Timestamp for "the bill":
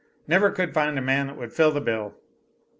1.69-2.15